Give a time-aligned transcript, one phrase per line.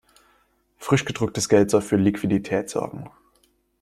[0.79, 3.07] Frisch gedrucktes Geld soll für Liquidität sorgen.